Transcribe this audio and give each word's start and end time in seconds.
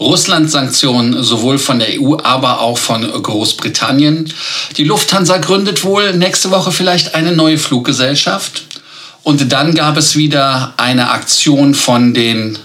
Russland-Sanktionen 0.00 1.22
sowohl 1.22 1.58
von 1.58 1.78
der 1.78 2.00
EU, 2.00 2.16
aber 2.22 2.60
auch 2.60 2.78
von 2.78 3.02
Großbritannien. 3.02 4.32
Die 4.76 4.84
Lufthansa 4.84 5.38
gründet 5.38 5.84
wohl 5.84 6.14
nächste 6.14 6.50
Woche 6.50 6.70
vielleicht 6.70 7.14
eine 7.14 7.32
neue 7.32 7.58
Fluggesellschaft. 7.58 8.64
Und 9.24 9.52
dann 9.52 9.74
gab 9.74 9.96
es 9.96 10.16
wieder 10.16 10.74
eine 10.76 11.10
Aktion 11.10 11.74
von 11.74 12.14
den, 12.14 12.58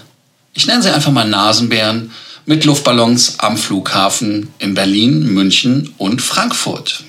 ich 0.54 0.66
nenne 0.66 0.82
sie 0.82 0.94
einfach 0.94 1.12
mal 1.12 1.28
Nasenbären, 1.28 2.12
mit 2.46 2.64
Luftballons 2.64 3.38
am 3.38 3.56
Flughafen 3.56 4.50
in 4.58 4.74
Berlin, 4.74 5.32
München 5.32 5.94
und 5.98 6.22
Frankfurt. 6.22 7.02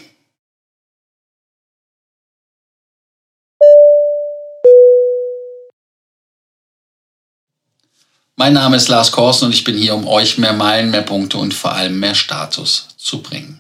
Mein 8.37 8.51
Name 8.51 8.75
ist 8.75 8.89
Lars 8.89 9.13
Korsen 9.13 9.45
und 9.45 9.53
ich 9.53 9.63
bin 9.63 9.77
hier, 9.77 9.95
um 9.95 10.05
euch 10.05 10.37
mehr 10.37 10.51
Meilen, 10.51 10.91
mehr 10.91 11.03
Punkte 11.03 11.37
und 11.37 11.53
vor 11.53 11.71
allem 11.71 11.97
mehr 12.01 12.15
Status 12.15 12.87
zu 12.97 13.21
bringen. 13.21 13.59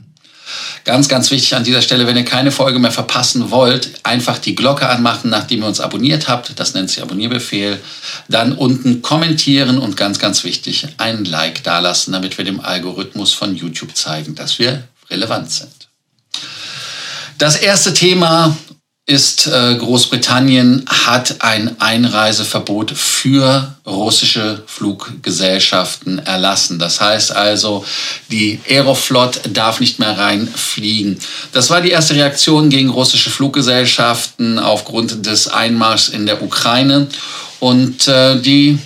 Ganz, 0.83 1.07
ganz 1.07 1.31
wichtig 1.31 1.55
an 1.55 1.63
dieser 1.63 1.81
Stelle, 1.81 2.05
wenn 2.07 2.17
ihr 2.17 2.25
keine 2.25 2.51
Folge 2.51 2.77
mehr 2.77 2.91
verpassen 2.91 3.51
wollt, 3.51 3.91
einfach 4.03 4.37
die 4.37 4.53
Glocke 4.53 4.89
anmachen, 4.89 5.29
nachdem 5.29 5.61
ihr 5.61 5.67
uns 5.67 5.79
abonniert 5.79 6.27
habt. 6.27 6.59
Das 6.59 6.73
nennt 6.73 6.89
sich 6.89 7.01
Abonnierbefehl. 7.01 7.79
Dann 8.27 8.51
unten 8.51 9.01
kommentieren 9.01 9.77
und 9.77 9.95
ganz, 9.95 10.19
ganz 10.19 10.43
wichtig, 10.43 10.85
ein 10.97 11.23
Like 11.23 11.63
dalassen, 11.63 12.11
damit 12.11 12.37
wir 12.37 12.43
dem 12.43 12.59
Algorithmus 12.59 13.31
von 13.31 13.55
YouTube 13.55 13.95
zeigen, 13.95 14.35
dass 14.35 14.59
wir 14.59 14.83
relevant 15.09 15.51
sind. 15.51 15.87
Das 17.37 17.55
erste 17.55 17.93
Thema 17.93 18.55
ist 19.07 19.45
äh, 19.45 19.75
Großbritannien 19.75 20.83
hat 20.87 21.35
ein 21.41 21.79
Einreiseverbot 21.79 22.91
für 22.91 23.75
russische 23.85 24.63
Fluggesellschaften 24.65 26.17
erlassen. 26.17 26.79
Das 26.79 27.01
heißt 27.01 27.35
also, 27.35 27.85
die 28.31 28.59
Aeroflot 28.67 29.41
darf 29.53 29.79
nicht 29.79 29.99
mehr 29.99 30.17
reinfliegen. 30.17 31.19
Das 31.51 31.69
war 31.69 31.81
die 31.81 31.91
erste 31.91 32.15
Reaktion 32.15 32.69
gegen 32.69 32.89
russische 32.89 33.29
Fluggesellschaften 33.29 34.57
aufgrund 34.57 35.23
des 35.27 35.49
Einmarschs 35.49 36.09
in 36.09 36.25
der 36.25 36.41
Ukraine. 36.41 37.07
Und 37.59 38.07
äh, 38.07 38.41
die 38.41 38.79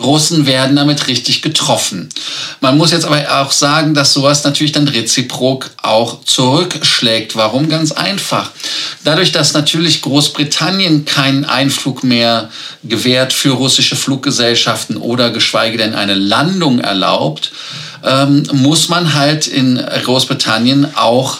Russen 0.00 0.46
werden 0.46 0.76
damit 0.76 1.08
richtig 1.08 1.42
getroffen. 1.42 2.08
Man 2.60 2.76
muss 2.76 2.92
jetzt 2.92 3.04
aber 3.04 3.40
auch 3.40 3.50
sagen, 3.50 3.94
dass 3.94 4.12
sowas 4.12 4.44
natürlich 4.44 4.70
dann 4.70 4.86
reziprok 4.86 5.70
auch 5.82 6.22
zurückschlägt. 6.22 7.34
Warum? 7.34 7.68
Ganz 7.68 7.90
einfach. 7.90 8.52
Dadurch, 9.02 9.32
dass 9.32 9.54
natürlich 9.54 10.02
Großbritannien 10.02 11.04
keinen 11.04 11.44
Einflug 11.44 12.04
mehr 12.04 12.48
gewährt 12.84 13.32
für 13.32 13.50
russische 13.50 13.96
Fluggesellschaften 13.96 14.96
oder 14.96 15.30
geschweige 15.30 15.78
denn 15.78 15.94
eine 15.94 16.14
Landung 16.14 16.78
erlaubt, 16.78 17.50
ähm, 18.04 18.44
muss 18.52 18.88
man 18.88 19.14
halt 19.14 19.48
in 19.48 19.84
Großbritannien 20.04 20.94
auch 20.94 21.38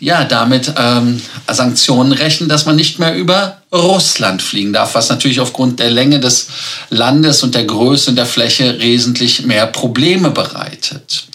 ja, 0.00 0.24
damit 0.24 0.72
ähm, 0.76 1.20
Sanktionen 1.46 2.12
rechnen, 2.12 2.48
dass 2.48 2.66
man 2.66 2.74
nicht 2.74 2.98
mehr 2.98 3.14
über 3.14 3.58
Russland 3.72 4.42
fliegen 4.42 4.72
darf, 4.72 4.94
was 4.94 5.10
natürlich 5.10 5.40
aufgrund 5.40 5.78
der 5.78 5.90
Länge 5.90 6.18
des 6.18 6.48
Landes 6.88 7.42
und 7.42 7.54
der 7.54 7.64
Größe 7.64 8.10
und 8.10 8.16
der 8.16 8.26
Fläche 8.26 8.80
wesentlich 8.80 9.44
mehr 9.46 9.66
Probleme 9.66 10.30
bereitet. 10.30 11.26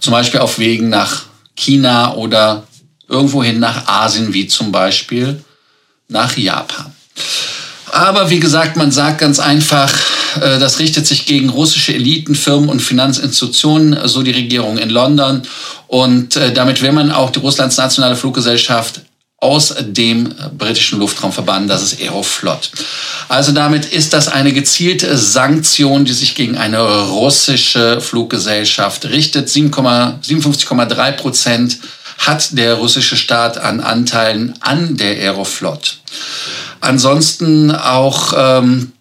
Zum 0.00 0.12
Beispiel 0.12 0.40
auf 0.40 0.58
Wegen 0.58 0.88
nach 0.88 1.24
China 1.56 2.14
oder 2.14 2.62
irgendwohin 3.08 3.58
nach 3.58 3.88
Asien, 3.88 4.32
wie 4.32 4.46
zum 4.46 4.72
Beispiel 4.72 5.44
nach 6.08 6.36
Japan. 6.36 6.92
Aber 7.92 8.30
wie 8.30 8.40
gesagt, 8.40 8.76
man 8.76 8.90
sagt 8.90 9.18
ganz 9.18 9.38
einfach, 9.38 9.92
äh, 10.40 10.58
das 10.58 10.78
richtet 10.78 11.06
sich 11.06 11.26
gegen 11.26 11.50
russische 11.50 11.94
Eliten, 11.94 12.34
Firmen 12.34 12.70
und 12.70 12.80
Finanzinstitutionen, 12.80 14.08
so 14.08 14.22
die 14.22 14.30
Regierung 14.30 14.78
in 14.78 14.88
London. 14.88 15.42
Und 15.88 16.36
äh, 16.36 16.52
damit 16.52 16.80
will 16.80 16.92
man 16.92 17.12
auch 17.12 17.30
die 17.30 17.38
Russlands 17.38 17.76
nationale 17.76 18.16
Fluggesellschaft 18.16 19.02
aus 19.42 19.74
dem 19.80 20.32
britischen 20.56 21.00
Luftraum 21.00 21.32
verbannen, 21.32 21.68
das 21.68 21.82
ist 21.82 22.00
Aeroflot. 22.00 22.70
Also 23.28 23.50
damit 23.50 23.86
ist 23.86 24.12
das 24.12 24.28
eine 24.28 24.52
gezielte 24.52 25.18
Sanktion, 25.18 26.04
die 26.04 26.12
sich 26.12 26.36
gegen 26.36 26.56
eine 26.56 26.80
russische 27.08 28.00
Fluggesellschaft 28.00 29.04
richtet. 29.06 29.48
57,3 29.48 31.12
Prozent 31.12 31.78
hat 32.26 32.56
der 32.56 32.74
russische 32.74 33.16
Staat 33.16 33.58
an 33.58 33.80
Anteilen 33.80 34.54
an 34.60 34.96
der 34.96 35.16
Aeroflot. 35.16 35.98
Ansonsten 36.80 37.70
auch 37.70 38.32
ähm, 38.36 38.92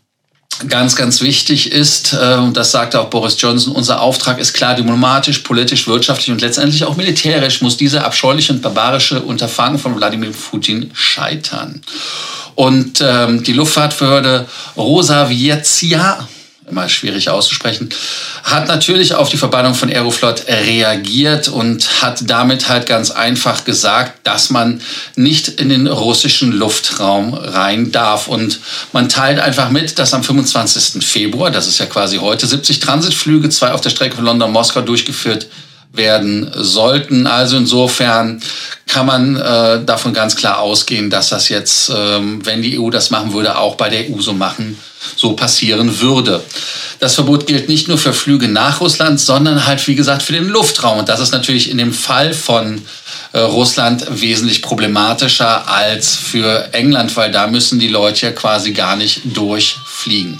ganz, 0.67 0.95
ganz 0.95 1.21
wichtig 1.21 1.71
ist, 1.71 2.13
äh, 2.13 2.35
und 2.35 2.57
das 2.57 2.71
sagte 2.71 2.99
auch 2.99 3.09
Boris 3.09 3.35
Johnson, 3.39 3.73
unser 3.73 4.01
Auftrag 4.01 4.39
ist 4.39 4.53
klar 4.53 4.75
diplomatisch, 4.75 5.39
politisch, 5.39 5.87
wirtschaftlich 5.87 6.31
und 6.31 6.41
letztendlich 6.41 6.83
auch 6.83 6.95
militärisch 6.95 7.61
muss 7.61 7.77
diese 7.77 8.03
abscheuliche 8.03 8.53
und 8.53 8.61
barbarische 8.61 9.21
Unterfangen 9.21 9.79
von 9.79 9.95
Wladimir 9.95 10.31
Putin 10.31 10.91
scheitern. 10.93 11.81
Und 12.55 13.01
ähm, 13.01 13.43
die 13.43 13.53
Luftfahrtbehörde 13.53 14.47
Rosavietsia 14.77 16.27
immer 16.71 16.89
schwierig 16.89 17.29
auszusprechen, 17.29 17.89
hat 18.43 18.67
natürlich 18.67 19.13
auf 19.13 19.29
die 19.29 19.37
Verbannung 19.37 19.75
von 19.75 19.89
Aeroflot 19.89 20.45
reagiert 20.47 21.47
und 21.47 22.01
hat 22.01 22.23
damit 22.29 22.69
halt 22.69 22.87
ganz 22.87 23.11
einfach 23.11 23.65
gesagt, 23.65 24.25
dass 24.25 24.49
man 24.49 24.81
nicht 25.15 25.47
in 25.47 25.69
den 25.69 25.87
russischen 25.87 26.51
Luftraum 26.51 27.33
rein 27.33 27.91
darf. 27.91 28.27
Und 28.27 28.59
man 28.93 29.09
teilt 29.09 29.39
einfach 29.39 29.69
mit, 29.69 29.99
dass 29.99 30.13
am 30.13 30.23
25. 30.23 31.05
Februar, 31.05 31.51
das 31.51 31.67
ist 31.67 31.79
ja 31.79 31.85
quasi 31.85 32.17
heute, 32.17 32.47
70 32.47 32.79
Transitflüge, 32.79 33.49
zwei 33.49 33.71
auf 33.71 33.81
der 33.81 33.89
Strecke 33.89 34.15
von 34.15 34.25
London-Moskau 34.25 34.81
durchgeführt 34.81 35.43
werden 35.43 35.70
sollten. 36.53 37.27
Also 37.27 37.57
insofern 37.57 38.41
kann 38.87 39.05
man 39.05 39.35
äh, 39.35 39.83
davon 39.83 40.13
ganz 40.13 40.35
klar 40.35 40.59
ausgehen, 40.59 41.09
dass 41.09 41.29
das 41.29 41.49
jetzt, 41.49 41.91
ähm, 41.95 42.45
wenn 42.45 42.61
die 42.61 42.79
EU 42.79 42.89
das 42.89 43.09
machen 43.09 43.33
würde, 43.33 43.57
auch 43.57 43.75
bei 43.75 43.89
der 43.89 44.09
EU 44.09 44.19
so 44.19 44.33
machen 44.33 44.77
so 45.15 45.33
passieren 45.33 45.99
würde. 45.99 46.43
Das 46.99 47.15
Verbot 47.15 47.47
gilt 47.47 47.67
nicht 47.67 47.87
nur 47.87 47.97
für 47.97 48.13
Flüge 48.13 48.47
nach 48.47 48.81
Russland, 48.81 49.19
sondern 49.19 49.65
halt, 49.65 49.85
wie 49.87 49.95
gesagt, 49.95 50.21
für 50.21 50.33
den 50.33 50.47
Luftraum. 50.47 50.99
Und 50.99 51.09
das 51.09 51.19
ist 51.19 51.31
natürlich 51.31 51.69
in 51.69 51.77
dem 51.77 51.93
Fall 51.93 52.33
von 52.33 52.81
äh, 53.33 53.39
Russland 53.39 54.05
wesentlich 54.21 54.61
problematischer 54.61 55.67
als 55.67 56.15
für 56.15 56.69
England, 56.73 57.15
weil 57.15 57.31
da 57.31 57.47
müssen 57.47 57.79
die 57.79 57.87
Leute 57.87 58.27
ja 58.27 58.31
quasi 58.31 58.71
gar 58.71 58.95
nicht 58.95 59.21
durchfliegen. 59.35 60.39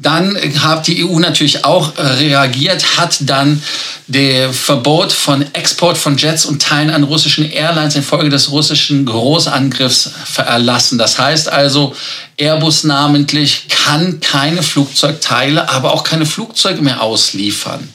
Dann 0.00 0.38
hat 0.62 0.86
die 0.86 1.04
EU 1.04 1.18
natürlich 1.18 1.64
auch 1.64 1.96
äh, 1.98 2.02
reagiert, 2.02 2.98
hat 2.98 3.16
dann 3.20 3.60
der 4.06 4.52
Verbot 4.52 5.12
von 5.12 5.44
Export 5.54 5.98
von 5.98 6.16
Jets 6.16 6.46
und 6.46 6.62
Teilen 6.62 6.90
an 6.90 7.02
russischen 7.02 7.50
Airlines 7.50 7.96
infolge 7.96 8.28
des 8.28 8.52
russischen 8.52 9.04
Großangriffs 9.04 10.10
erlassen. 10.36 10.98
Das 10.98 11.18
heißt 11.18 11.48
also, 11.48 11.94
Airbus 12.36 12.84
namentlich 12.84 13.66
kann 13.68 14.20
keine 14.20 14.62
Flugzeugteile, 14.62 15.68
aber 15.68 15.92
auch 15.92 16.04
keine 16.04 16.26
Flugzeuge 16.26 16.80
mehr 16.80 17.02
ausliefern. 17.02 17.88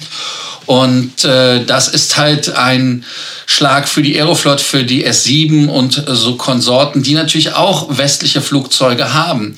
Und 0.66 1.24
äh, 1.24 1.64
das 1.66 1.88
ist 1.88 2.18
halt 2.18 2.56
ein 2.56 3.06
Schlag 3.46 3.88
für 3.88 4.02
die 4.02 4.18
Aeroflot, 4.20 4.62
für 4.62 4.84
die 4.84 5.06
S7 5.06 5.68
und 5.68 6.03
so 6.08 6.35
Konsorten, 6.35 7.03
die 7.03 7.14
natürlich 7.14 7.53
auch 7.53 7.97
westliche 7.97 8.41
Flugzeuge 8.41 9.14
haben. 9.14 9.56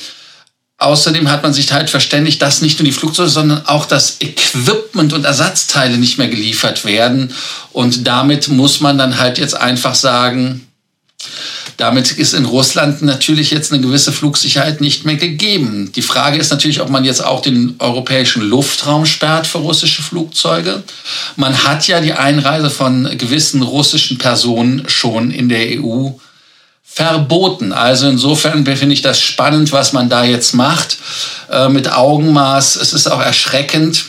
Außerdem 0.78 1.31
hat 1.31 1.41
man 1.41 1.53
sich 1.53 1.72
halt 1.72 1.90
verständigt, 1.90 2.41
dass 2.41 2.62
nicht 2.62 2.80
nur 2.80 2.86
die 2.86 2.91
Flugzeuge, 2.91 3.30
sondern 3.30 3.66
auch 3.66 3.86
das 3.86 4.18
Equipment 4.19 5.13
und 5.13 5.24
Ersatzteile 5.24 5.97
nicht 5.97 6.18
mehr 6.18 6.28
geliefert 6.28 6.84
werden. 6.84 7.34
Und 7.72 8.06
damit 8.06 8.50
muss 8.50 8.81
man 8.81 8.97
dann 8.97 9.18
halt 9.18 9.38
jetzt 9.38 9.56
einfach 9.56 9.96
sagen, 9.96 10.68
damit 11.78 12.12
ist 12.12 12.34
in 12.34 12.46
Russland 12.46 13.02
natürlich 13.02 13.52
jetzt 13.52 13.72
eine 13.72 13.81
gewisse 13.81 14.12
Flugsicherheit 14.12 14.80
nicht 14.80 15.06
mehr 15.06 15.16
gegeben. 15.16 15.91
Die 15.94 16.02
Frage 16.02 16.38
ist 16.38 16.52
natürlich, 16.52 16.81
ob 16.81 16.90
man 16.90 17.03
jetzt 17.03 17.24
auch 17.24 17.42
den 17.42 17.75
europäischen 17.80 18.42
Luftraum 18.42 19.06
sperrt 19.06 19.48
für 19.48 19.57
russische 19.57 20.01
Flugzeuge. 20.01 20.83
Man 21.36 21.63
hat 21.63 21.88
ja 21.88 22.00
die 22.00 22.13
Einreise 22.13 22.69
von 22.69 23.18
gewissen 23.18 23.62
russischen 23.62 24.18
Personen 24.18 24.88
schon 24.88 25.31
in 25.31 25.50
der 25.50 25.81
EU 25.81 26.12
verboten. 26.95 27.74
Also 27.74 28.07
insofern 28.07 28.65
finde 28.65 28.94
ich 28.94 29.01
das 29.01 29.19
spannend, 29.19 29.74
was 29.74 29.92
man 29.92 30.07
da 30.09 30.24
jetzt 30.24 30.53
macht 30.53 30.97
äh, 31.51 31.68
mit 31.68 31.92
Augenmaß. 31.92 32.77
Es 32.77 32.94
ist 32.94 33.07
auch 33.07 33.19
erschreckend. 33.21 34.06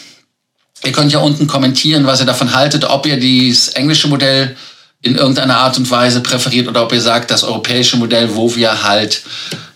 Ihr 0.84 0.92
könnt 0.92 1.12
ja 1.12 1.18
unten 1.18 1.48
kommentieren, 1.48 2.06
was 2.06 2.20
ihr 2.20 2.26
davon 2.26 2.54
haltet, 2.54 2.84
ob 2.84 3.04
ihr 3.06 3.18
dieses 3.18 3.70
englische 3.70 4.06
Modell 4.06 4.56
in 5.02 5.16
irgendeiner 5.16 5.58
Art 5.58 5.76
und 5.78 5.90
Weise 5.90 6.20
präferiert 6.20 6.68
oder 6.68 6.84
ob 6.84 6.92
ihr 6.92 7.00
sagt, 7.00 7.32
das 7.32 7.42
europäische 7.42 7.96
Modell, 7.96 8.36
wo 8.36 8.54
wir 8.54 8.84
halt 8.84 9.22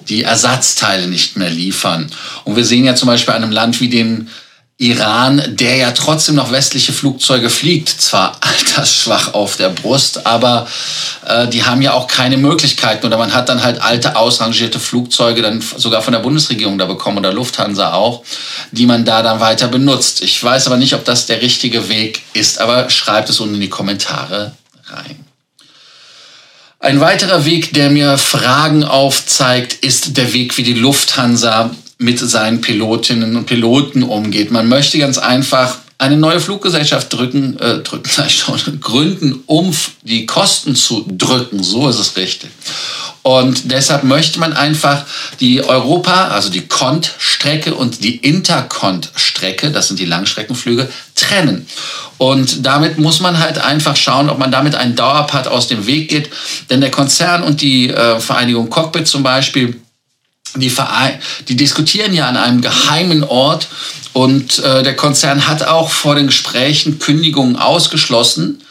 die 0.08 0.22
Ersatzteile 0.22 1.08
nicht 1.08 1.36
mehr 1.36 1.50
liefern. 1.50 2.10
Und 2.44 2.54
wir 2.54 2.64
sehen 2.64 2.84
ja 2.84 2.94
zum 2.94 3.08
Beispiel 3.08 3.34
einem 3.34 3.50
Land 3.50 3.80
wie 3.80 3.88
dem 3.88 4.28
Iran, 4.80 5.42
der 5.46 5.76
ja 5.76 5.90
trotzdem 5.92 6.36
noch 6.36 6.52
westliche 6.52 6.94
Flugzeuge 6.94 7.50
fliegt, 7.50 7.90
zwar 7.90 8.38
altersschwach 8.40 9.34
auf 9.34 9.56
der 9.56 9.68
Brust, 9.68 10.26
aber 10.26 10.66
äh, 11.26 11.48
die 11.48 11.64
haben 11.64 11.82
ja 11.82 11.92
auch 11.92 12.06
keine 12.06 12.38
Möglichkeiten 12.38 13.04
oder 13.04 13.18
man 13.18 13.34
hat 13.34 13.50
dann 13.50 13.62
halt 13.62 13.82
alte 13.82 14.16
ausrangierte 14.16 14.80
Flugzeuge 14.80 15.42
dann 15.42 15.62
sogar 15.76 16.00
von 16.00 16.14
der 16.14 16.20
Bundesregierung 16.20 16.78
da 16.78 16.86
bekommen 16.86 17.18
oder 17.18 17.30
Lufthansa 17.30 17.92
auch, 17.92 18.24
die 18.70 18.86
man 18.86 19.04
da 19.04 19.22
dann 19.22 19.38
weiter 19.38 19.68
benutzt. 19.68 20.22
Ich 20.22 20.42
weiß 20.42 20.66
aber 20.66 20.78
nicht, 20.78 20.94
ob 20.94 21.04
das 21.04 21.26
der 21.26 21.42
richtige 21.42 21.90
Weg 21.90 22.22
ist, 22.32 22.58
aber 22.58 22.88
schreibt 22.88 23.28
es 23.28 23.38
unten 23.38 23.56
in 23.56 23.60
die 23.60 23.68
Kommentare 23.68 24.52
rein. 24.86 25.26
Ein 26.78 27.00
weiterer 27.00 27.44
Weg, 27.44 27.74
der 27.74 27.90
mir 27.90 28.16
Fragen 28.16 28.82
aufzeigt, 28.82 29.74
ist 29.84 30.16
der 30.16 30.32
Weg, 30.32 30.56
wie 30.56 30.62
die 30.62 30.72
Lufthansa 30.72 31.70
mit 32.00 32.18
seinen 32.18 32.62
Pilotinnen 32.62 33.36
und 33.36 33.44
Piloten 33.44 34.02
umgeht. 34.02 34.50
Man 34.50 34.68
möchte 34.68 34.98
ganz 34.98 35.18
einfach 35.18 35.76
eine 35.98 36.16
neue 36.16 36.40
Fluggesellschaft 36.40 37.12
drücken, 37.12 37.58
äh, 37.58 37.80
drücken, 37.80 38.10
schon, 38.28 38.80
gründen, 38.80 39.42
um 39.44 39.74
die 40.02 40.24
Kosten 40.24 40.74
zu 40.74 41.06
drücken. 41.06 41.62
So 41.62 41.90
ist 41.90 41.98
es 41.98 42.16
richtig. 42.16 42.50
Und 43.22 43.70
deshalb 43.70 44.04
möchte 44.04 44.40
man 44.40 44.54
einfach 44.54 45.04
die 45.40 45.62
Europa, 45.62 46.28
also 46.28 46.48
die 46.48 46.66
Cont-Strecke 46.66 47.74
und 47.74 48.02
die 48.02 48.16
Intercont-Strecke, 48.16 49.70
das 49.70 49.88
sind 49.88 50.00
die 50.00 50.06
Langstreckenflüge, 50.06 50.88
trennen. 51.14 51.66
Und 52.16 52.64
damit 52.64 52.96
muss 52.96 53.20
man 53.20 53.38
halt 53.38 53.58
einfach 53.58 53.94
schauen, 53.94 54.30
ob 54.30 54.38
man 54.38 54.50
damit 54.50 54.74
einen 54.74 54.96
Dauerpart 54.96 55.48
aus 55.48 55.68
dem 55.68 55.86
Weg 55.86 56.08
geht. 56.08 56.30
Denn 56.70 56.80
der 56.80 56.90
Konzern 56.90 57.42
und 57.42 57.60
die 57.60 57.90
äh, 57.90 58.20
Vereinigung 58.20 58.70
Cockpit 58.70 59.06
zum 59.06 59.22
Beispiel, 59.22 59.78
die, 60.54 60.70
Verein, 60.70 61.20
die 61.48 61.56
diskutieren 61.56 62.12
ja 62.12 62.28
an 62.28 62.36
einem 62.36 62.60
geheimen 62.60 63.24
Ort 63.24 63.68
und 64.12 64.58
äh, 64.58 64.82
der 64.82 64.96
Konzern 64.96 65.46
hat 65.46 65.62
auch 65.62 65.90
vor 65.90 66.14
den 66.14 66.26
Gesprächen 66.26 66.98
Kündigungen 66.98 67.56
ausgeschlossen. 67.56 68.62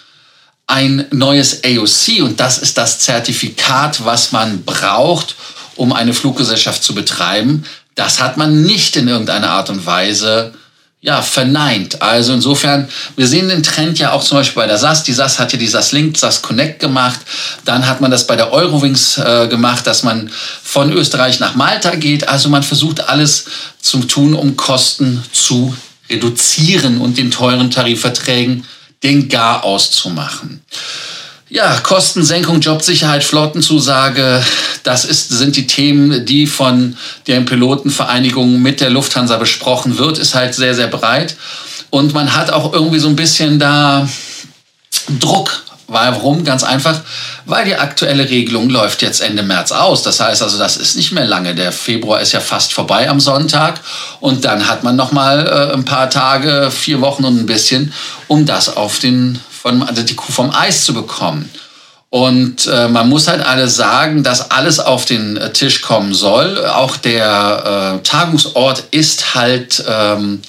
Ein 0.68 1.06
neues 1.12 1.64
AOC 1.64 2.22
und 2.22 2.40
das 2.40 2.60
ist 2.60 2.78
das 2.78 3.00
Zertifikat, 3.00 4.06
was 4.06 4.32
man 4.32 4.64
braucht, 4.64 5.36
um 5.76 5.94
eine 5.94 6.14
Fluggesellschaft 6.14 6.84
zu 6.84 6.94
betreiben. 6.94 7.64
Das 7.96 8.22
hat 8.22 8.38
man 8.38 8.62
nicht 8.62 8.96
in 8.96 9.08
irgendeiner 9.08 9.50
Art 9.50 9.70
und 9.70 9.86
Weise 9.86 10.54
ja, 11.02 11.22
verneint. 11.22 12.02
Also 12.02 12.34
insofern, 12.34 12.90
wir 13.16 13.26
sehen 13.26 13.48
den 13.48 13.64
Trend 13.64 14.00
ja 14.00 14.12
auch 14.12 14.24
zum 14.24 14.38
Beispiel 14.38 14.62
bei 14.62 14.68
der 14.68 14.78
SAS. 14.78 15.04
Die 15.04 15.14
SAS 15.14 15.40
hat 15.40 15.54
ja 15.54 15.60
die 15.60 15.68
SAS 15.68 15.94
Link, 15.94 16.18
SAS 16.18 16.42
Connect 16.42 16.80
gemacht. 16.80 17.20
Dann 17.64 17.88
hat 17.88 18.02
man 18.02 18.12
das 18.12 18.28
bei 18.28 18.36
der 18.36 18.52
Eurowings 18.52 19.18
äh, 19.18 19.48
gemacht, 19.48 19.88
dass 19.88 20.04
man 20.04 20.30
von 20.62 20.92
Österreich 20.92 21.40
nach 21.40 21.56
Malta 21.56 21.96
geht. 21.96 22.28
Also 22.28 22.50
man 22.50 22.64
versucht 22.64 23.08
alles 23.08 23.46
zu 23.82 24.00
tun, 24.00 24.34
um 24.34 24.58
Kosten 24.58 25.24
zu 25.32 25.74
reduzieren 26.10 27.00
und 27.00 27.18
den 27.18 27.32
teuren 27.32 27.72
Tarifverträgen 27.72 28.66
den 29.02 29.30
Gar 29.30 29.64
auszumachen. 29.64 30.62
Ja, 31.52 31.80
Kostensenkung, 31.82 32.62
Jobsicherheit, 32.62 33.24
Flottenzusage, 33.24 34.44
das 34.84 35.04
ist, 35.04 35.30
sind 35.30 35.56
die 35.56 35.66
Themen, 35.66 36.24
die 36.24 36.46
von 36.46 36.96
der 37.26 37.42
Pilotenvereinigung 37.42 38.62
mit 38.62 38.82
der 38.82 38.92
Lufthansa 38.92 39.38
besprochen 39.38 39.98
wird, 39.98 40.20
ist 40.20 40.36
halt 40.36 40.54
sehr, 40.54 40.76
sehr 40.76 40.88
breit. 40.88 41.36
Und 41.90 42.14
man 42.14 42.36
hat 42.36 42.52
auch 42.52 42.72
irgendwie 42.72 43.00
so 43.00 43.08
ein 43.08 43.16
bisschen 43.16 43.58
da 43.58 44.08
Druck. 45.20 45.64
Warum? 45.88 46.44
Ganz 46.44 46.64
einfach, 46.64 47.02
weil 47.46 47.66
die 47.66 47.76
aktuelle 47.76 48.30
Regelung 48.30 48.70
läuft 48.70 49.02
jetzt 49.02 49.20
Ende 49.20 49.42
März 49.42 49.72
aus. 49.72 50.04
Das 50.04 50.20
heißt 50.20 50.44
also, 50.44 50.60
das 50.60 50.78
ist 50.78 50.96
nicht 50.96 51.14
mehr 51.14 51.26
lange. 51.26 51.56
Der 51.56 51.72
Februar 51.72 52.22
ist 52.22 52.32
ja 52.32 52.42
fast 52.42 52.74
vorbei 52.74 53.10
am 53.10 53.20
Sonntag 53.20 53.80
und 54.20 54.46
dann 54.46 54.68
hat 54.68 54.84
man 54.84 54.96
noch 54.96 55.12
mal 55.12 55.48
äh, 55.48 55.74
ein 55.74 55.86
paar 55.86 56.12
Tage, 56.12 56.70
vier 56.70 57.02
Wochen 57.02 57.26
und 57.26 57.40
ein 57.40 57.48
bisschen, 57.48 57.92
um 58.28 58.46
das 58.46 58.78
auf 58.78 59.00
den 59.00 59.40
von, 59.70 59.84
also 59.84 60.02
die 60.04 60.16
Kuh 60.16 60.32
vom 60.32 60.52
Eis 60.54 60.86
zu 60.86 60.94
bekommen. 60.94 61.50
Und 62.12 62.66
äh, 62.66 62.88
man 62.88 63.08
muss 63.08 63.28
halt 63.28 63.46
alles 63.46 63.76
sagen, 63.76 64.24
dass 64.24 64.50
alles 64.50 64.80
auf 64.80 65.06
den 65.06 65.38
äh, 65.38 65.54
Tisch 65.54 65.82
kommen 65.82 66.16
soll. 66.16 66.66
Auch 66.66 66.98
der 66.98 68.00
äh, 68.00 68.04
Tagungsort 68.04 68.84
ist 68.90 69.36
halt 69.36 69.84
ähm, 69.88 70.42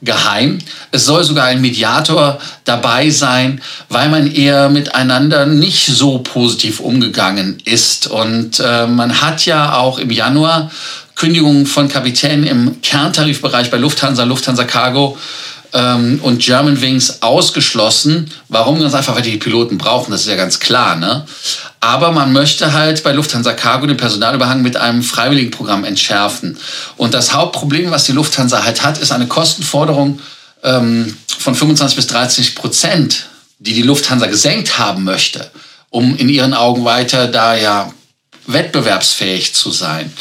geheim. 0.00 0.58
Es 0.90 1.04
soll 1.04 1.22
sogar 1.24 1.44
ein 1.44 1.60
Mediator 1.60 2.38
dabei 2.64 3.10
sein, 3.10 3.60
weil 3.90 4.08
man 4.08 4.32
eher 4.32 4.70
miteinander 4.70 5.44
nicht 5.44 5.86
so 5.86 6.20
positiv 6.20 6.80
umgegangen 6.80 7.58
ist. 7.66 8.06
Und 8.06 8.58
äh, 8.58 8.86
man 8.86 9.20
hat 9.20 9.44
ja 9.44 9.74
auch 9.74 9.98
im 9.98 10.10
Januar 10.10 10.70
Kündigungen 11.14 11.66
von 11.66 11.88
Kapitänen 11.88 12.46
im 12.46 12.80
Kerntarifbereich 12.80 13.70
bei 13.70 13.76
Lufthansa, 13.76 14.22
Lufthansa 14.22 14.64
Cargo 14.64 15.18
ähm, 15.72 16.20
und 16.22 16.42
Germanwings 16.42 17.22
ausgeschlossen. 17.22 18.30
Warum? 18.48 18.80
Ganz 18.80 18.94
einfach, 18.94 19.14
weil 19.14 19.22
die, 19.22 19.32
die 19.32 19.38
Piloten 19.38 19.78
brauchen, 19.78 20.10
das 20.10 20.22
ist 20.22 20.28
ja 20.28 20.36
ganz 20.36 20.60
klar. 20.60 20.96
Ne? 20.96 21.24
Aber 21.80 22.12
man 22.12 22.32
möchte 22.32 22.72
halt 22.72 23.02
bei 23.02 23.12
Lufthansa 23.12 23.52
Cargo 23.52 23.86
den 23.86 23.96
Personalüberhang 23.96 24.62
mit 24.62 24.76
einem 24.76 25.02
Freiwilligenprogramm 25.02 25.84
entschärfen. 25.84 26.56
Und 26.96 27.14
das 27.14 27.32
Hauptproblem, 27.32 27.90
was 27.90 28.04
die 28.04 28.12
Lufthansa 28.12 28.64
halt 28.64 28.82
hat, 28.82 28.98
ist 28.98 29.12
eine 29.12 29.26
Kostenforderung 29.26 30.20
ähm, 30.62 31.16
von 31.38 31.54
25 31.54 31.96
bis 31.96 32.06
30 32.08 32.54
Prozent, 32.54 33.26
die 33.58 33.74
die 33.74 33.82
Lufthansa 33.82 34.26
gesenkt 34.26 34.78
haben 34.78 35.04
möchte, 35.04 35.50
um 35.90 36.16
in 36.16 36.28
ihren 36.28 36.54
Augen 36.54 36.84
weiter 36.84 37.28
da 37.28 37.54
ja 37.54 37.92
wettbewerbsfähig 38.46 39.54
zu 39.54 39.70
sein. 39.70 40.12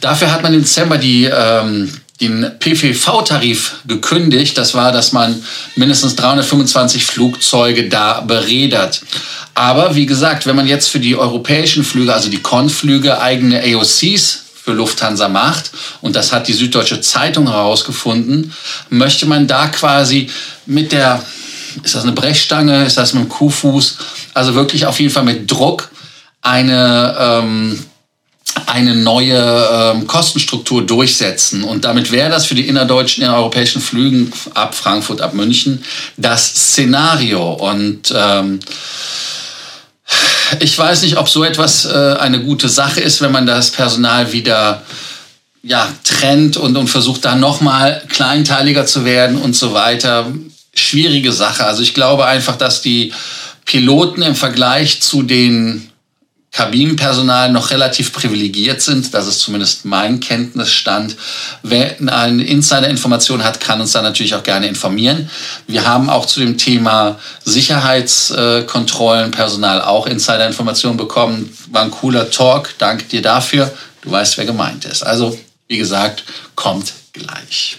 Dafür 0.00 0.30
hat 0.32 0.42
man 0.42 0.52
im 0.52 0.62
Dezember 0.62 0.98
die 0.98 1.24
ähm, 1.24 1.92
den 2.22 2.50
PVV-Tarif 2.58 3.82
gekündigt. 3.86 4.56
Das 4.56 4.74
war, 4.74 4.92
dass 4.92 5.12
man 5.12 5.42
mindestens 5.76 6.16
325 6.16 7.04
Flugzeuge 7.04 7.88
da 7.88 8.20
beredert. 8.20 9.02
Aber 9.54 9.94
wie 9.94 10.06
gesagt, 10.06 10.46
wenn 10.46 10.56
man 10.56 10.66
jetzt 10.66 10.88
für 10.88 11.00
die 11.00 11.16
europäischen 11.16 11.84
Flüge, 11.84 12.14
also 12.14 12.30
die 12.30 12.40
Konflüge, 12.40 13.20
eigene 13.20 13.62
AOCs 13.62 14.44
für 14.64 14.72
Lufthansa 14.72 15.28
macht, 15.28 15.72
und 16.00 16.16
das 16.16 16.32
hat 16.32 16.48
die 16.48 16.52
Süddeutsche 16.52 17.00
Zeitung 17.00 17.50
herausgefunden, 17.50 18.52
möchte 18.88 19.26
man 19.26 19.46
da 19.46 19.66
quasi 19.66 20.30
mit 20.66 20.92
der, 20.92 21.22
ist 21.82 21.94
das 21.94 22.04
eine 22.04 22.12
Brechstange, 22.12 22.84
ist 22.84 22.96
das 22.96 23.12
mit 23.14 23.24
dem 23.24 23.28
Kuhfuß, 23.28 23.98
also 24.34 24.54
wirklich 24.54 24.86
auf 24.86 25.00
jeden 25.00 25.12
Fall 25.12 25.24
mit 25.24 25.50
Druck 25.50 25.90
eine 26.40 27.16
ähm, 27.18 27.78
eine 28.66 28.94
neue 28.94 29.38
ähm, 29.72 30.06
Kostenstruktur 30.06 30.82
durchsetzen. 30.86 31.64
Und 31.64 31.84
damit 31.84 32.10
wäre 32.10 32.30
das 32.30 32.46
für 32.46 32.54
die 32.54 32.68
innerdeutschen, 32.68 33.22
innereuropäischen 33.22 33.80
Flügen 33.80 34.32
ab 34.54 34.74
Frankfurt, 34.74 35.20
ab 35.20 35.34
München 35.34 35.84
das 36.16 36.46
Szenario. 36.46 37.52
Und 37.52 38.12
ähm, 38.16 38.60
ich 40.60 40.76
weiß 40.76 41.02
nicht, 41.02 41.16
ob 41.16 41.28
so 41.28 41.44
etwas 41.44 41.84
äh, 41.84 42.16
eine 42.18 42.42
gute 42.42 42.68
Sache 42.68 43.00
ist, 43.00 43.20
wenn 43.20 43.32
man 43.32 43.46
das 43.46 43.70
Personal 43.70 44.32
wieder 44.32 44.82
ja, 45.62 45.88
trennt 46.04 46.56
und, 46.56 46.76
und 46.76 46.88
versucht 46.88 47.24
dann 47.24 47.40
nochmal 47.40 48.02
kleinteiliger 48.08 48.84
zu 48.84 49.04
werden 49.04 49.38
und 49.38 49.54
so 49.54 49.72
weiter. 49.72 50.32
Schwierige 50.74 51.32
Sache. 51.32 51.64
Also 51.64 51.82
ich 51.82 51.94
glaube 51.94 52.26
einfach, 52.26 52.56
dass 52.56 52.82
die 52.82 53.12
Piloten 53.64 54.22
im 54.22 54.34
Vergleich 54.34 55.00
zu 55.00 55.22
den 55.22 55.91
Kabinenpersonal 56.52 57.50
noch 57.50 57.70
relativ 57.70 58.12
privilegiert 58.12 58.82
sind. 58.82 59.14
Das 59.14 59.26
ist 59.26 59.40
zumindest 59.40 59.86
mein 59.86 60.20
Kenntnisstand. 60.20 61.16
Wer 61.62 61.96
eine 62.06 62.44
Insider-Information 62.44 63.42
hat, 63.42 63.58
kann 63.58 63.80
uns 63.80 63.92
da 63.92 64.02
natürlich 64.02 64.34
auch 64.34 64.42
gerne 64.42 64.68
informieren. 64.68 65.30
Wir 65.66 65.86
haben 65.86 66.10
auch 66.10 66.26
zu 66.26 66.40
dem 66.40 66.58
Thema 66.58 67.18
Sicherheitskontrollen, 67.44 69.30
Personal 69.30 69.80
auch 69.80 70.06
Insider-Informationen 70.06 70.98
bekommen. 70.98 71.56
War 71.70 71.84
ein 71.84 71.90
cooler 71.90 72.30
Talk. 72.30 72.74
Danke 72.76 73.04
dir 73.04 73.22
dafür. 73.22 73.72
Du 74.02 74.10
weißt, 74.10 74.36
wer 74.36 74.44
gemeint 74.44 74.84
ist. 74.84 75.02
Also, 75.02 75.38
wie 75.68 75.78
gesagt, 75.78 76.24
kommt 76.54 76.92
gleich. 77.14 77.78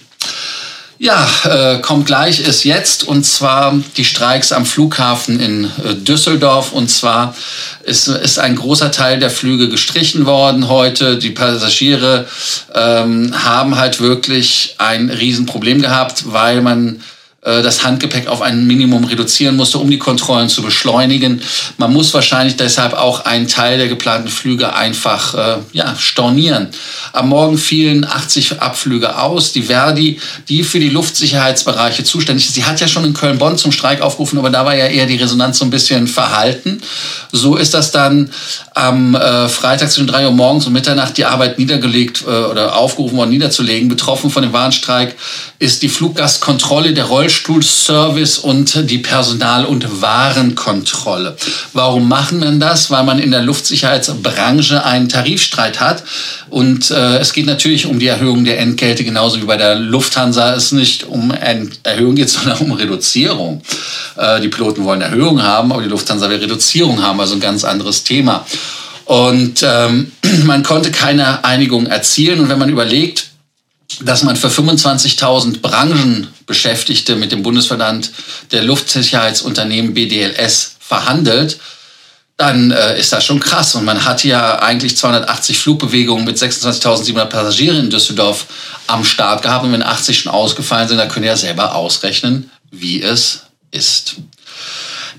Ja, 1.00 1.28
äh, 1.44 1.80
kommt 1.82 2.06
gleich 2.06 2.40
ist 2.40 2.64
jetzt 2.64 3.04
und 3.04 3.24
zwar 3.26 3.76
die 3.98 4.06
Streiks 4.06 4.52
am 4.52 4.66
Flughafen 4.66 5.40
in 5.40 5.66
äh, 5.66 5.96
Düsseldorf 5.96 6.72
und 6.72 6.90
zwar 6.90 7.36
ist, 7.84 8.08
ist 8.08 8.38
ein 8.38 8.56
großer 8.56 8.92
Teil 8.92 9.20
der 9.20 9.32
Flüge 9.32 9.70
gestrichen 9.70 10.26
worden 10.26 10.70
heute. 10.70 11.18
Die 11.18 11.32
Passagiere 11.32 12.28
ähm, 12.76 13.34
haben 13.44 13.78
halt 13.78 14.02
wirklich 14.02 14.76
ein 14.78 15.10
Riesenproblem 15.10 15.82
gehabt, 15.82 16.32
weil 16.32 16.62
man 16.62 17.02
das 17.44 17.84
Handgepäck 17.84 18.28
auf 18.28 18.42
ein 18.42 18.66
Minimum 18.66 19.04
reduzieren 19.04 19.56
musste, 19.56 19.78
um 19.78 19.90
die 19.90 20.00
Kontrollen 20.00 20.50
zu 20.50 20.62
beschleunigen. 20.62 21.42
Man 21.78 21.92
muss 21.92 22.14
wahrscheinlich 22.14 22.56
deshalb 22.56 22.94
auch 22.94 23.26
einen 23.26 23.48
Teil 23.48 23.78
der 23.78 23.88
geplanten 23.88 24.30
Flüge 24.30 24.74
einfach 24.76 25.34
äh, 25.34 25.58
ja, 25.74 25.96
stornieren. 25.96 26.70
Am 27.12 27.30
Morgen 27.30 27.58
fielen 27.58 28.06
80 28.06 28.62
Abflüge 28.62 29.20
aus. 29.20 29.52
Die 29.52 29.64
Verdi, 29.64 30.20
die 30.50 30.64
für 30.64 30.80
die 30.80 30.90
Luftsicherheitsbereiche 30.90 32.04
zuständig 32.04 32.46
ist, 32.48 32.56
sie 32.56 32.66
hat 32.66 32.80
ja 32.80 32.88
schon 32.88 33.06
in 33.06 33.14
Köln-Bonn 33.14 33.58
zum 33.58 33.72
Streik 33.72 34.02
aufgerufen, 34.02 34.40
aber 34.40 34.50
da 34.50 34.66
war 34.66 34.76
ja 34.76 34.88
eher 34.88 35.06
die 35.06 35.18
Resonanz 35.18 35.60
so 35.60 35.66
ein 35.66 35.72
bisschen 35.72 36.08
verhalten. 36.08 36.82
So 37.32 37.56
ist 37.56 37.74
das 37.74 37.92
dann 37.92 38.30
am 38.74 39.16
äh, 39.16 39.50
Freitag 39.50 39.92
zwischen 39.92 40.08
3 40.08 40.26
Uhr 40.26 40.32
morgens 40.32 40.66
und 40.66 40.74
Mitternacht 40.74 41.18
die 41.18 41.26
Arbeit 41.26 41.60
niedergelegt 41.60 42.24
äh, 42.26 42.30
oder 42.30 42.76
aufgerufen 42.76 43.18
worden 43.18 43.30
niederzulegen. 43.30 43.90
Betroffen 43.90 44.30
von 44.30 44.44
dem 44.44 44.54
Warnstreik 44.54 45.16
ist 45.60 45.82
die 45.82 45.90
Fluggastkontrolle, 45.90 46.94
der 46.94 47.10
Rollstuhlservice 47.34 48.40
und 48.40 48.90
die 48.90 49.00
Personal- 49.00 49.66
und 49.66 50.02
Warenkontrolle. 50.02 51.36
Warum 51.74 52.08
machen 52.08 52.40
man 52.40 52.60
das? 52.60 52.92
Weil 52.92 53.04
man 53.04 53.20
in 53.20 53.32
der 53.32 53.42
Luftsicherheitsbranche 53.42 54.84
einen 54.86 55.10
Tarifstreit 55.10 55.80
hat. 55.80 56.04
Und 56.50 56.92
äh, 56.92 57.18
es 57.18 57.34
geht 57.34 57.46
natürlich 57.46 57.86
um 57.88 58.00
die 58.00 58.08
Erhöhung 58.08 58.44
der 58.44 58.60
Entgelte, 58.60 59.04
genauso 59.04 59.42
wie 59.42 59.46
bei 59.46 59.58
der 59.58 59.76
Lufthansa 59.76 60.54
es 60.54 60.72
nicht 60.72 61.06
um 61.06 61.32
Erhöhung 61.84 62.16
geht, 62.16 62.30
sondern 62.30 62.60
um 62.60 62.72
Reduzierung. 62.72 63.62
Äh, 64.16 64.42
die 64.42 64.50
Piloten 64.50 64.84
wollen 64.86 65.02
Erhöhung 65.02 65.42
haben, 65.42 65.72
aber 65.72 65.82
die 65.82 65.90
Lufthansa 65.90 66.30
will 66.30 66.38
Reduzierung 66.38 67.02
haben, 67.02 67.20
also 67.20 67.34
ein 67.34 67.42
ganz 67.42 67.64
anderes 67.64 68.04
Thema. 68.04 68.46
Und 69.06 69.64
ähm, 69.64 70.12
man 70.46 70.64
konnte 70.64 70.92
keine 70.92 71.44
Einigung 71.44 71.88
erzielen. 71.88 72.40
Und 72.40 72.50
wenn 72.50 72.60
man 72.60 72.70
überlegt, 72.70 73.33
dass 74.02 74.24
man 74.24 74.36
für 74.36 74.50
25.000 74.50 75.62
Branchenbeschäftigte 75.62 77.16
mit 77.16 77.32
dem 77.32 77.44
Bundesverband 77.44 78.12
der 78.52 78.64
Luftsicherheitsunternehmen 78.64 79.94
BDLS 79.94 80.76
verhandelt, 80.80 81.60
dann 82.38 82.72
äh, 82.72 83.00
ist 83.00 83.14
das 83.14 83.26
schon 83.26 83.40
krass. 83.40 83.76
Und 83.76 83.86
man 83.86 84.06
hat 84.06 84.24
ja 84.24 84.60
eigentlich 84.60 84.98
280 84.98 85.60
Flugbewegungen 85.60 86.26
mit 86.26 86.38
26.700 86.38 87.26
Passagieren 87.26 87.78
in 87.78 87.90
Düsseldorf 87.90 88.48
am 88.88 89.06
Start 89.06 89.44
gehabt. 89.44 89.66
Und 89.66 89.72
wenn 89.72 89.84
80 89.84 90.20
schon 90.20 90.32
ausgefallen 90.32 90.88
sind, 90.88 90.98
dann 90.98 91.10
könnt 91.10 91.26
ihr 91.26 91.32
ja 91.32 91.38
selber 91.38 91.76
ausrechnen, 91.76 92.50
wie 92.72 93.02
es 93.02 93.44
ist. 93.72 94.16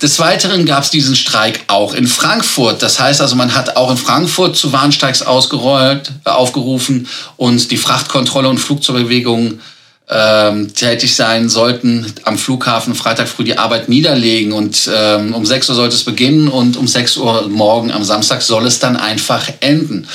Des 0.05 0.19
Weiteren 0.19 0.67
gab 0.67 0.83
es 0.83 0.91
diesen 0.91 1.17
Streik 1.17 1.61
auch 1.69 1.95
in 1.95 2.07
Frankfurt. 2.07 2.83
Das 2.83 3.01
heißt 3.01 3.23
also, 3.23 3.37
man 3.37 3.55
hat 3.55 3.79
auch 3.79 3.91
in 3.91 3.97
Frankfurt 3.97 4.55
zu 4.55 4.71
Warnstreiks 4.71 5.23
ausgerollt, 5.23 6.13
äh, 6.27 6.29
aufgerufen 6.29 7.09
und 7.39 7.71
die 7.71 7.79
Frachtkontrolle 7.79 8.51
und 8.51 8.59
Flugzeugbewegungen 8.59 9.63
ähm, 10.11 10.75
tätig 10.75 11.17
sein 11.17 11.49
sollten 11.49 12.13
am 12.25 12.37
Flughafen 12.37 12.95
Freitag 12.95 13.29
früh 13.29 13.45
die 13.45 13.57
Arbeit 13.57 13.89
niederlegen 13.89 14.53
und 14.53 14.91
ähm, 14.95 15.33
um 15.33 15.47
6 15.47 15.71
Uhr 15.71 15.75
sollte 15.75 15.95
es 15.95 16.05
beginnen 16.05 16.49
und 16.49 16.77
um 16.77 16.87
6 16.87 17.17
Uhr 17.17 17.49
morgen 17.49 17.91
am 17.91 18.05
Samstag 18.05 18.43
soll 18.43 18.67
es 18.67 18.81
dann 18.81 18.97
einfach 18.97 19.49
enden. 19.61 20.07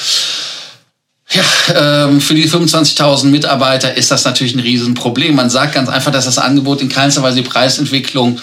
Ja, 1.31 2.05
ähm, 2.05 2.21
für 2.21 2.35
die 2.35 2.47
25.000 2.47 3.25
Mitarbeiter 3.25 3.97
ist 3.97 4.11
das 4.11 4.23
natürlich 4.23 4.53
ein 4.53 4.59
Riesenproblem. 4.59 5.33
Man 5.33 5.49
sagt 5.49 5.73
ganz 5.73 5.89
einfach, 5.89 6.11
dass 6.11 6.25
das 6.25 6.37
Angebot 6.37 6.79
in 6.81 6.89
keinster 6.89 7.23
Weise 7.23 7.37
die 7.37 7.49
Preisentwicklung 7.49 8.39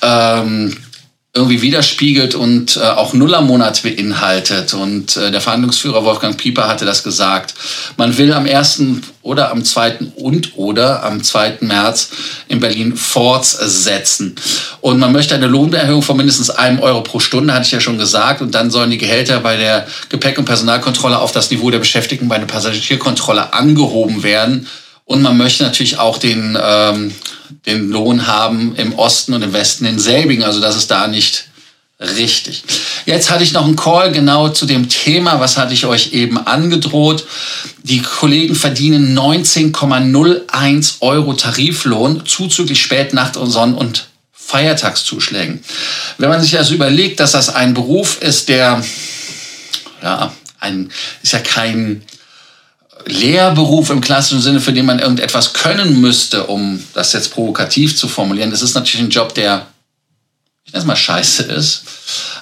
ähm, 0.00 0.74
irgendwie 1.36 1.60
widerspiegelt 1.60 2.34
und 2.34 2.76
äh, 2.76 2.80
auch 2.80 3.12
Nullermonat 3.12 3.82
beinhaltet. 3.82 4.72
Und 4.72 5.16
äh, 5.16 5.30
der 5.30 5.42
Verhandlungsführer 5.42 6.04
Wolfgang 6.04 6.36
Pieper 6.36 6.66
hatte 6.66 6.86
das 6.86 7.04
gesagt. 7.04 7.54
Man 7.98 8.16
will 8.16 8.32
am 8.32 8.46
1. 8.46 8.82
oder 9.20 9.50
am 9.50 9.62
2. 9.62 9.98
und 10.16 10.56
oder 10.56 11.04
am 11.04 11.22
2. 11.22 11.58
März 11.60 12.10
in 12.48 12.58
Berlin 12.58 12.96
fortsetzen. 12.96 14.34
Und 14.80 14.98
man 14.98 15.12
möchte 15.12 15.34
eine 15.34 15.46
Lohnerhöhung 15.46 16.02
von 16.02 16.16
mindestens 16.16 16.48
einem 16.48 16.80
Euro 16.80 17.02
pro 17.02 17.20
Stunde, 17.20 17.52
hatte 17.52 17.66
ich 17.66 17.72
ja 17.72 17.80
schon 17.80 17.98
gesagt. 17.98 18.40
Und 18.40 18.54
dann 18.54 18.70
sollen 18.70 18.90
die 18.90 18.98
Gehälter 18.98 19.40
bei 19.40 19.58
der 19.58 19.86
Gepäck- 20.08 20.38
und 20.38 20.46
Personalkontrolle 20.46 21.18
auf 21.18 21.32
das 21.32 21.50
Niveau 21.50 21.70
der 21.70 21.80
Beschäftigten 21.80 22.28
bei 22.28 22.38
der 22.38 22.46
Passagierkontrolle 22.46 23.52
angehoben 23.52 24.22
werden. 24.22 24.66
Und 25.04 25.22
man 25.22 25.36
möchte 25.36 25.62
natürlich 25.62 25.98
auch 25.98 26.18
den, 26.18 26.58
ähm, 26.60 27.12
den 27.66 27.90
Lohn 27.90 28.26
haben 28.26 28.74
im 28.76 28.94
Osten 28.94 29.34
und 29.34 29.42
im 29.42 29.52
Westen 29.52 29.84
in 29.84 29.98
selbigen. 29.98 30.44
Also 30.44 30.60
das 30.60 30.76
ist 30.76 30.90
da 30.90 31.06
nicht 31.06 31.46
richtig. 32.00 32.62
Jetzt 33.06 33.30
hatte 33.30 33.42
ich 33.42 33.52
noch 33.52 33.64
einen 33.64 33.76
Call 33.76 34.12
genau 34.12 34.48
zu 34.50 34.66
dem 34.66 34.88
Thema, 34.88 35.40
was 35.40 35.56
hatte 35.56 35.72
ich 35.72 35.86
euch 35.86 36.12
eben 36.12 36.38
angedroht. 36.38 37.26
Die 37.82 38.02
Kollegen 38.02 38.54
verdienen 38.54 39.18
19,01 39.18 40.96
Euro 41.00 41.32
Tariflohn 41.32 42.26
zuzüglich 42.26 42.82
Spätnacht- 42.82 43.36
und 43.36 43.50
Sonn- 43.50 43.74
und 43.74 44.08
Feiertagszuschlägen. 44.32 45.64
Wenn 46.18 46.28
man 46.28 46.42
sich 46.42 46.56
also 46.56 46.74
überlegt, 46.74 47.18
dass 47.20 47.32
das 47.32 47.48
ein 47.48 47.74
Beruf 47.74 48.20
ist, 48.20 48.48
der 48.48 48.84
ja, 50.02 50.32
ein, 50.60 50.90
ist 51.22 51.32
ja 51.32 51.40
kein 51.40 52.02
Lehrberuf 53.06 53.90
im 53.90 54.00
klassischen 54.00 54.42
Sinne, 54.42 54.60
für 54.60 54.72
den 54.72 54.84
man 54.84 54.98
irgendetwas 54.98 55.52
können 55.52 56.00
müsste, 56.00 56.46
um 56.46 56.82
das 56.92 57.12
jetzt 57.12 57.32
provokativ 57.32 57.96
zu 57.96 58.08
formulieren. 58.08 58.50
Das 58.50 58.62
ist 58.62 58.74
natürlich 58.74 59.06
ein 59.06 59.10
Job, 59.10 59.34
der, 59.34 59.66
ich 60.64 60.72
nenne 60.72 60.82
es 60.82 60.86
mal 60.86 60.96
scheiße 60.96 61.44
ist. 61.44 61.84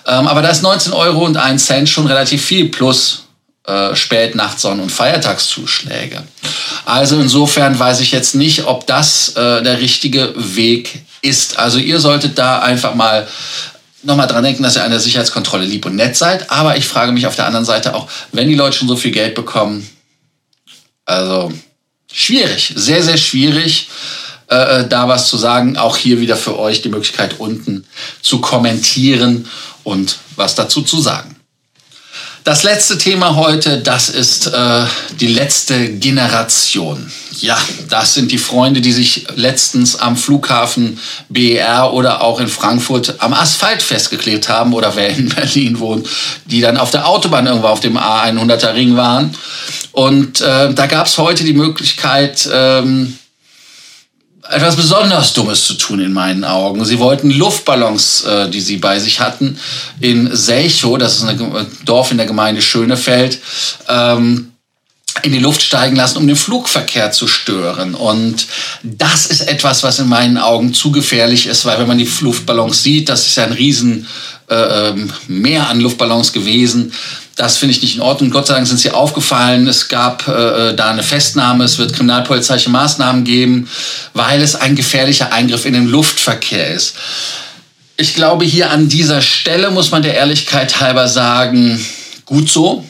Ähm, 0.07 0.27
aber 0.27 0.41
da 0.41 0.49
ist 0.49 0.63
19 0.63 0.93
Euro 0.93 1.27
und 1.27 1.37
1 1.37 1.67
Cent 1.67 1.89
schon 1.89 2.07
relativ 2.07 2.43
viel 2.43 2.71
plus 2.71 3.25
äh, 3.67 3.95
Spät-, 3.95 4.35
und 4.35 4.91
Feiertagszuschläge. 4.91 6.23
Also 6.87 7.21
insofern 7.21 7.79
weiß 7.79 8.01
ich 8.01 8.13
jetzt 8.13 8.35
nicht, 8.35 8.65
ob 8.65 8.87
das 8.87 9.31
äh, 9.37 9.63
der 9.63 9.81
richtige 9.81 10.33
Weg 10.37 11.03
ist. 11.21 11.59
Also 11.59 11.79
ihr 11.79 12.01
solltet 12.01 12.39
da 12.39 12.61
einfach 12.61 12.95
mal 12.95 13.27
nochmal 14.03 14.27
dran 14.27 14.45
denken, 14.45 14.63
dass 14.63 14.77
ihr 14.77 14.85
an 14.85 14.91
der 14.91 15.01
Sicherheitskontrolle 15.01 15.65
lieb 15.65 15.87
und 15.87 15.97
nett 15.97 16.17
seid. 16.17 16.51
Aber 16.51 16.77
ich 16.77 16.87
frage 16.87 17.13
mich 17.13 17.27
auf 17.27 17.37
der 17.37 17.47
anderen 17.47 17.65
Seite 17.65 17.95
auch, 17.95 18.09
wenn 18.33 18.49
die 18.49 18.55
Leute 18.55 18.77
schon 18.77 18.89
so 18.89 18.97
viel 18.97 19.13
Geld 19.13 19.35
bekommen, 19.35 19.89
also 21.05 21.53
schwierig, 22.13 22.73
sehr, 22.77 23.03
sehr 23.03 23.17
schwierig, 23.17 23.89
äh, 24.51 24.81
äh, 24.81 24.89
da 24.89 25.09
was 25.09 25.29
zu 25.29 25.37
sagen. 25.37 25.77
Auch 25.77 25.97
hier 25.97 26.21
wieder 26.21 26.37
für 26.37 26.59
euch 26.59 26.83
die 26.83 26.89
Möglichkeit 26.89 27.41
unten 27.41 27.85
zu 28.23 28.41
kommentieren 28.41 29.49
und 29.83 30.19
was 30.37 30.55
dazu 30.55 30.83
zu 30.83 31.01
sagen. 31.01 31.34
Das 32.45 32.63
letzte 32.63 32.99
Thema 32.99 33.37
heute, 33.37 33.79
das 33.79 34.11
ist 34.11 34.49
äh, 34.49 34.85
die 35.19 35.29
letzte 35.29 35.89
Generation. 35.89 37.11
Ja, 37.41 37.59
das 37.89 38.13
sind 38.13 38.31
die 38.31 38.39
Freunde, 38.39 38.83
die 38.83 38.93
sich 38.93 39.27
letztens 39.35 39.97
am 39.97 40.15
Flughafen 40.15 41.01
BER 41.31 41.95
oder 41.95 42.21
auch 42.21 42.41
in 42.41 42.49
Frankfurt 42.49 43.15
am 43.19 43.33
Asphalt 43.33 43.83
festgeklebt 43.83 44.51
haben 44.51 44.75
oder 44.75 44.95
wer 44.95 45.09
in 45.09 45.29
Berlin 45.35 45.79
wohnt, 45.81 46.07
die 46.45 46.61
dann 46.61 46.77
auf 46.77 46.91
der 46.91 47.09
Autobahn 47.09 47.47
irgendwo 47.47 47.69
auf 47.69 47.81
dem 47.81 47.97
A100er 47.97 48.75
Ring 48.75 48.95
waren 48.95 49.35
und 49.93 50.41
äh, 50.41 50.75
da 50.75 50.87
gab 50.87 51.07
es 51.07 51.19
heute 51.19 51.45
die 51.45 51.53
Möglichkeit, 51.53 52.49
ähm, 52.53 53.17
etwas 54.51 54.77
besonders 54.77 55.33
Dummes 55.33 55.67
zu 55.67 55.75
tun 55.75 56.01
in 56.01 56.13
meinen 56.13 56.45
Augen. 56.45 56.85
Sie 56.85 56.99
wollten 56.99 57.31
Luftballons, 57.31 58.25
äh, 58.25 58.51
die 58.51 58.61
sie 58.61 58.77
bei 58.77 58.99
sich 58.99 59.21
hatten, 59.21 59.59
in 60.01 60.35
Selchow, 60.35 60.99
das 60.99 61.17
ist 61.17 61.25
ein 61.25 61.67
Dorf 61.85 62.11
in 62.11 62.19
der 62.19 62.27
Gemeinde 62.27 62.61
Schönefeld, 62.61 63.39
ähm, 63.89 64.51
in 65.23 65.33
die 65.33 65.39
Luft 65.39 65.63
steigen 65.63 65.97
lassen, 65.97 66.19
um 66.19 66.27
den 66.27 66.37
Flugverkehr 66.37 67.13
zu 67.13 67.29
stören. 67.29 67.95
Und 67.95 68.47
das 68.83 69.27
ist 69.27 69.43
etwas, 69.43 69.83
was 69.83 69.99
in 69.99 70.09
meinen 70.09 70.37
Augen 70.37 70.75
zu 70.75 70.91
gefährlich 70.91 71.47
ist, 71.47 71.65
weil 71.65 71.79
wenn 71.79 71.87
man 71.87 71.99
die 71.99 72.11
Luftballons 72.21 72.83
sieht, 72.83 73.09
das 73.09 73.27
ist 73.27 73.37
ja 73.37 73.45
ein 73.45 73.53
riesen 73.53 74.07
äh, 74.51 74.89
ähm, 74.89 75.11
Meer 75.29 75.69
an 75.69 75.81
Luftballons 75.81 76.33
gewesen. 76.33 76.93
Das 77.37 77.57
finde 77.57 77.75
ich 77.75 77.83
nicht 77.83 77.97
in 77.97 78.01
Ordnung. 78.01 78.31
Gott 78.31 78.47
sei 78.47 78.55
Dank 78.55 78.67
sind 78.67 78.79
sie 78.79 78.93
aufgefallen. 78.93 79.67
Es 79.67 79.89
gab 79.89 80.29
äh, 80.29 80.71
äh, 80.71 80.77
da 80.77 80.91
eine 80.91 81.03
Festnahme. 81.03 81.65
Es 81.65 81.79
wird 81.79 81.93
kriminalpolizeiliche 81.93 82.71
Maßnahmen 82.71 83.25
geben, 83.25 83.69
weil 84.13 84.41
es 84.41 84.55
ein 84.55 84.77
gefährlicher 84.77 85.33
Eingriff 85.33 85.65
in 85.65 85.73
den 85.73 85.87
Luftverkehr 85.87 86.73
ist. 86.73 86.95
Ich 87.97 88.15
glaube, 88.15 88.45
hier 88.45 88.71
an 88.71 88.89
dieser 88.89 89.21
Stelle 89.21 89.71
muss 89.71 89.91
man 89.91 90.03
der 90.03 90.15
Ehrlichkeit 90.15 90.81
halber 90.81 91.09
sagen, 91.09 91.85
gut 92.25 92.49
so. 92.49 92.85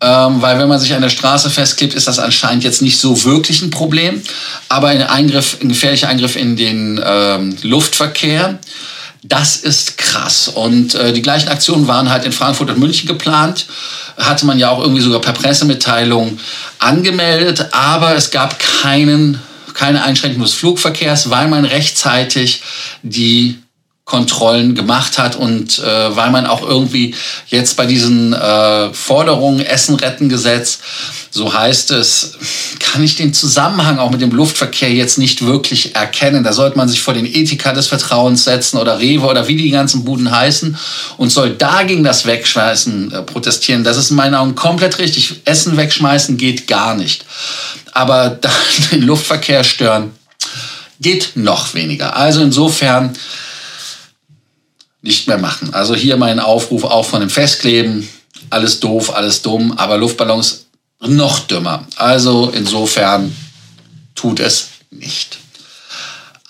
Ähm, 0.00 0.40
weil 0.40 0.58
wenn 0.58 0.68
man 0.68 0.78
sich 0.78 0.94
an 0.94 1.02
der 1.02 1.08
Straße 1.08 1.50
festklebt, 1.50 1.92
ist 1.92 2.06
das 2.06 2.20
anscheinend 2.20 2.62
jetzt 2.62 2.82
nicht 2.82 2.98
so 2.98 3.24
wirklich 3.24 3.62
ein 3.62 3.70
Problem. 3.70 4.22
Aber 4.68 4.88
ein 4.88 5.02
Eingriff, 5.02 5.58
ein 5.60 5.68
gefährlicher 5.68 6.08
Eingriff 6.08 6.36
in 6.36 6.56
den 6.56 7.00
ähm, 7.04 7.56
Luftverkehr 7.62 8.58
das 9.28 9.56
ist 9.56 9.98
krass. 9.98 10.48
Und 10.48 10.94
äh, 10.94 11.12
die 11.12 11.22
gleichen 11.22 11.48
Aktionen 11.48 11.86
waren 11.86 12.10
halt 12.10 12.24
in 12.24 12.32
Frankfurt 12.32 12.70
und 12.70 12.78
München 12.78 13.06
geplant. 13.06 13.66
Hatte 14.16 14.46
man 14.46 14.58
ja 14.58 14.70
auch 14.70 14.80
irgendwie 14.80 15.02
sogar 15.02 15.20
per 15.20 15.34
Pressemitteilung 15.34 16.38
angemeldet. 16.78 17.68
Aber 17.72 18.14
es 18.14 18.30
gab 18.30 18.58
keinen, 18.58 19.40
keine 19.74 20.02
Einschränkung 20.02 20.42
des 20.42 20.54
Flugverkehrs, 20.54 21.30
weil 21.30 21.48
man 21.48 21.64
rechtzeitig 21.64 22.62
die 23.02 23.58
Kontrollen 24.08 24.74
gemacht 24.74 25.18
hat 25.18 25.36
und 25.36 25.80
äh, 25.80 26.16
weil 26.16 26.30
man 26.30 26.46
auch 26.46 26.62
irgendwie 26.62 27.14
jetzt 27.48 27.76
bei 27.76 27.84
diesen 27.84 28.32
äh, 28.32 28.92
Forderungen 28.94 29.60
Essen 29.60 29.96
retten 29.96 30.30
Gesetz, 30.30 30.78
so 31.30 31.52
heißt 31.52 31.90
es, 31.90 32.38
kann 32.80 33.04
ich 33.04 33.16
den 33.16 33.34
Zusammenhang 33.34 33.98
auch 33.98 34.10
mit 34.10 34.22
dem 34.22 34.30
Luftverkehr 34.30 34.90
jetzt 34.90 35.18
nicht 35.18 35.44
wirklich 35.44 35.94
erkennen. 35.94 36.42
Da 36.42 36.54
sollte 36.54 36.78
man 36.78 36.88
sich 36.88 37.02
vor 37.02 37.12
den 37.12 37.26
Ethika 37.26 37.74
des 37.74 37.88
Vertrauens 37.88 38.44
setzen 38.44 38.78
oder 38.78 38.98
Rewe 38.98 39.26
oder 39.26 39.46
wie 39.46 39.56
die 39.56 39.70
ganzen 39.70 40.04
Buden 40.04 40.30
heißen 40.30 40.78
und 41.18 41.28
soll 41.28 41.50
dagegen 41.50 42.02
das 42.02 42.24
Wegschmeißen 42.24 43.12
äh, 43.12 43.22
protestieren. 43.22 43.84
Das 43.84 43.98
ist 43.98 44.08
in 44.08 44.16
meinen 44.16 44.34
Augen 44.34 44.54
komplett 44.54 44.98
richtig. 45.00 45.42
Essen 45.44 45.76
wegschmeißen 45.76 46.38
geht 46.38 46.66
gar 46.66 46.94
nicht. 46.94 47.26
Aber 47.92 48.38
den 48.90 49.02
Luftverkehr 49.02 49.64
stören 49.64 50.12
geht 50.98 51.32
noch 51.34 51.74
weniger. 51.74 52.16
Also 52.16 52.40
insofern 52.40 53.14
nicht 55.02 55.28
mehr 55.28 55.38
machen. 55.38 55.72
Also 55.74 55.94
hier 55.94 56.16
mein 56.16 56.40
Aufruf 56.40 56.84
auch 56.84 57.04
von 57.04 57.20
dem 57.20 57.30
Festkleben. 57.30 58.08
Alles 58.50 58.80
doof, 58.80 59.14
alles 59.14 59.42
dumm, 59.42 59.72
aber 59.72 59.98
Luftballons 59.98 60.66
noch 61.00 61.40
dümmer. 61.40 61.86
Also 61.96 62.50
insofern 62.54 63.34
tut 64.14 64.40
es 64.40 64.68
nicht. 64.90 65.38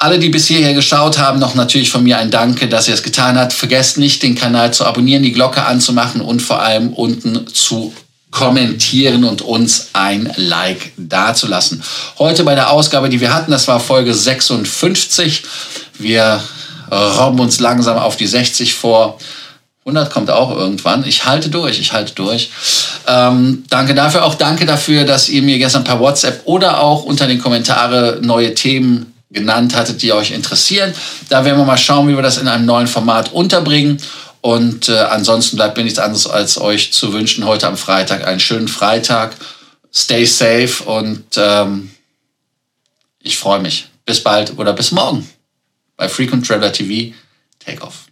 Alle, 0.00 0.20
die 0.20 0.28
bis 0.28 0.46
hierher 0.46 0.74
geschaut 0.74 1.18
haben, 1.18 1.40
noch 1.40 1.56
natürlich 1.56 1.90
von 1.90 2.04
mir 2.04 2.18
ein 2.18 2.30
Danke, 2.30 2.68
dass 2.68 2.86
ihr 2.86 2.94
es 2.94 3.02
getan 3.02 3.36
habt. 3.36 3.52
Vergesst 3.52 3.98
nicht, 3.98 4.22
den 4.22 4.36
Kanal 4.36 4.72
zu 4.72 4.84
abonnieren, 4.84 5.24
die 5.24 5.32
Glocke 5.32 5.64
anzumachen 5.64 6.20
und 6.20 6.40
vor 6.40 6.62
allem 6.62 6.92
unten 6.92 7.48
zu 7.48 7.92
kommentieren 8.30 9.24
und 9.24 9.42
uns 9.42 9.88
ein 9.94 10.32
Like 10.36 10.92
dazulassen. 10.96 11.82
Heute 12.18 12.44
bei 12.44 12.54
der 12.54 12.70
Ausgabe, 12.70 13.08
die 13.08 13.20
wir 13.20 13.34
hatten, 13.34 13.50
das 13.50 13.66
war 13.66 13.80
Folge 13.80 14.14
56. 14.14 15.42
Wir 15.98 16.42
robben 16.96 17.40
uns 17.40 17.60
langsam 17.60 17.98
auf 17.98 18.16
die 18.16 18.26
60 18.26 18.74
vor. 18.74 19.18
100 19.88 20.12
kommt 20.12 20.30
auch 20.30 20.50
irgendwann. 20.54 21.04
Ich 21.06 21.24
halte 21.24 21.48
durch, 21.48 21.80
ich 21.80 21.92
halte 21.92 22.12
durch. 22.14 22.50
Ähm, 23.06 23.64
danke 23.70 23.94
dafür. 23.94 24.24
Auch 24.24 24.34
danke 24.34 24.66
dafür, 24.66 25.04
dass 25.04 25.28
ihr 25.28 25.42
mir 25.42 25.58
gestern 25.58 25.84
per 25.84 25.98
WhatsApp 25.98 26.42
oder 26.44 26.80
auch 26.80 27.04
unter 27.04 27.26
den 27.26 27.40
Kommentare 27.40 28.18
neue 28.20 28.54
Themen 28.54 29.14
genannt 29.30 29.74
hattet, 29.74 30.02
die 30.02 30.12
euch 30.12 30.30
interessieren. 30.30 30.92
Da 31.30 31.44
werden 31.44 31.58
wir 31.58 31.64
mal 31.64 31.78
schauen, 31.78 32.08
wie 32.08 32.14
wir 32.14 32.22
das 32.22 32.38
in 32.38 32.48
einem 32.48 32.66
neuen 32.66 32.86
Format 32.86 33.32
unterbringen. 33.32 33.98
Und 34.40 34.88
äh, 34.88 34.98
ansonsten 34.98 35.56
bleibt 35.56 35.76
mir 35.76 35.84
nichts 35.84 35.98
anderes, 35.98 36.26
als 36.26 36.60
euch 36.60 36.92
zu 36.92 37.12
wünschen, 37.12 37.46
heute 37.46 37.66
am 37.66 37.76
Freitag 37.76 38.26
einen 38.26 38.40
schönen 38.40 38.68
Freitag. 38.68 39.36
Stay 39.92 40.26
safe 40.26 40.84
und 40.84 41.24
ähm, 41.36 41.90
ich 43.20 43.38
freue 43.38 43.60
mich. 43.60 43.88
Bis 44.04 44.22
bald 44.22 44.58
oder 44.58 44.72
bis 44.72 44.92
morgen 44.92 45.28
by 45.98 46.06
frequentraveler.tv. 46.06 47.14
Take 47.58 47.84
off. 47.84 48.07